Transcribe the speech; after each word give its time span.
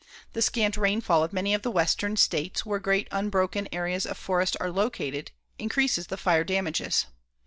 The 0.33 0.41
scant 0.41 0.77
rainfall 0.77 1.23
of 1.23 1.31
many 1.31 1.53
of 1.53 1.61
the 1.61 1.69
western 1.69 2.15
states 2.17 2.65
where 2.65 2.79
great 2.79 3.07
unbroken 3.11 3.69
areas 3.71 4.07
of 4.07 4.17
forest 4.17 4.57
are 4.59 4.71
located 4.71 5.29
increases 5.59 6.07
the 6.07 6.17
fire 6.17 6.43
damages. 6.43 7.05